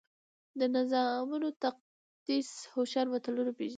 [0.59, 3.69] د نظامونو تقدس هوښیار ملتونه پېژني.